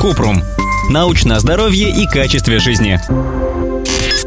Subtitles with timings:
[0.00, 0.42] Купрум.
[0.90, 3.00] Научное здоровье и качестве жизни.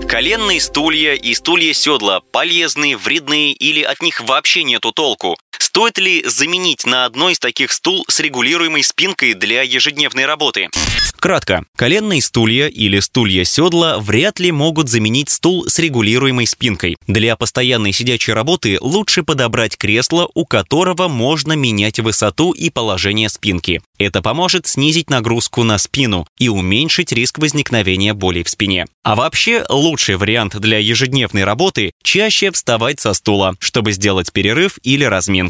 [0.07, 5.37] Коленные стулья и стулья седла полезны, вредны или от них вообще нету толку?
[5.59, 10.69] Стоит ли заменить на одной из таких стул с регулируемой спинкой для ежедневной работы?
[11.19, 16.95] Кратко, коленные стулья или стулья седла вряд ли могут заменить стул с регулируемой спинкой.
[17.07, 23.81] Для постоянной сидячей работы лучше подобрать кресло, у которого можно менять высоту и положение спинки.
[23.97, 28.85] Это поможет снизить нагрузку на спину и уменьшить риск возникновения болей в спине.
[29.03, 35.03] А вообще, лучший вариант для ежедневной работы– чаще вставать со стула, чтобы сделать перерыв или
[35.03, 35.48] разминку.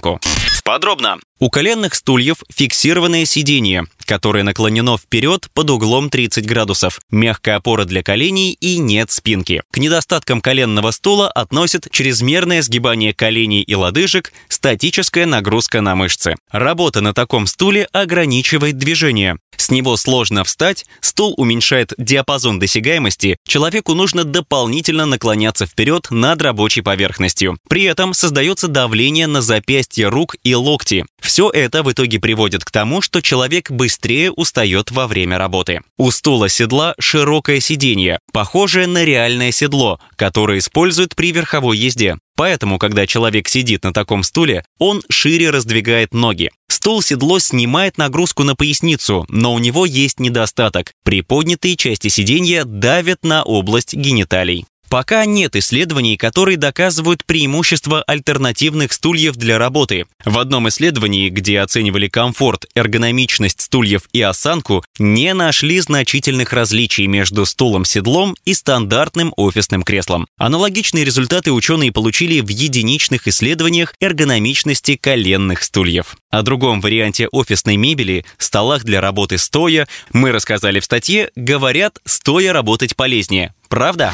[0.63, 1.19] Подробно.
[1.41, 8.03] У коленных стульев фиксированное сиденье, которое наклонено вперед под углом 30 градусов, мягкая опора для
[8.03, 9.61] коленей и нет спинки.
[9.71, 16.35] К недостаткам коленного стула относят чрезмерное сгибание коленей и лодыжек, статическая нагрузка на мышцы.
[16.51, 19.37] Работа на таком стуле ограничивает движение.
[19.55, 26.81] С него сложно встать, стул уменьшает диапазон досягаемости, человеку нужно дополнительно наклоняться вперед над рабочей
[26.81, 27.57] поверхностью.
[27.67, 31.05] При этом создается давление на запястья рук и локти.
[31.29, 35.81] Все это в итоге приводит к тому, что человек быстрее устает во время работы.
[35.95, 42.17] У стула седла широкое сиденье, похожее на реальное седло, которое используют при верховой езде.
[42.35, 46.49] Поэтому, когда человек сидит на таком стуле, он шире раздвигает ноги.
[46.67, 50.93] Стул-седло снимает нагрузку на поясницу, но у него есть недостаток.
[51.03, 54.65] Приподнятые части сиденья давят на область гениталий.
[54.89, 60.07] Пока нет исследований, которые доказывают преимущество альтернативных стульев для работы.
[60.25, 67.45] В одном исследовании, где оценивали комфорт, эргономичность стульев и осанку, не нашли значительных различий между
[67.45, 70.25] стулом-седлом и стандартным офисным креслом.
[70.37, 76.17] Аналогичные результаты ученые получили в единичных исследованиях эргономичности коленных стульев.
[76.31, 82.53] О другом варианте офисной мебели, столах для работы стоя, мы рассказали в статье «Говорят, стоя
[82.53, 83.53] работать полезнее».
[83.67, 84.13] Правда?